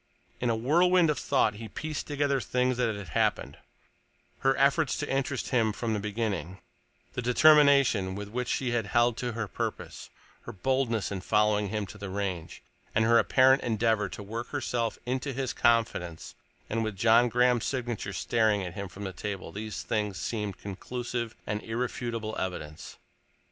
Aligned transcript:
In 0.39 0.49
a 0.49 0.55
whirlwind 0.55 1.11
of 1.11 1.19
thought 1.19 1.53
he 1.53 1.67
pieced 1.69 2.07
together 2.07 2.41
things 2.41 2.77
that 2.77 2.95
had 2.95 3.09
happened: 3.09 3.59
her 4.39 4.57
efforts 4.57 4.97
to 4.97 5.07
interest 5.07 5.49
him 5.49 5.71
from 5.71 5.93
the 5.93 5.99
beginning, 5.99 6.57
the 7.13 7.21
determination 7.21 8.15
with 8.15 8.27
which 8.29 8.47
she 8.47 8.71
had 8.71 8.87
held 8.87 9.15
to 9.17 9.33
her 9.33 9.47
purpose, 9.47 10.09
her 10.45 10.51
boldness 10.51 11.11
in 11.11 11.21
following 11.21 11.69
him 11.69 11.85
to 11.85 11.99
the 11.99 12.09
Range, 12.09 12.63
and 12.95 13.05
her 13.05 13.19
apparent 13.19 13.61
endeavor 13.61 14.09
to 14.09 14.23
work 14.23 14.47
herself 14.47 14.97
into 15.05 15.33
his 15.33 15.53
confidence—and 15.53 16.83
with 16.83 16.95
John 16.97 17.29
Graham's 17.29 17.65
signature 17.65 18.11
staring 18.13 18.63
at 18.63 18.73
him 18.73 18.87
from 18.87 19.03
the 19.03 19.13
table 19.13 19.51
these 19.51 19.83
things 19.83 20.17
seemed 20.17 20.57
conclusive 20.57 21.35
and 21.45 21.61
irrefutable 21.61 22.35
evidence. 22.39 22.97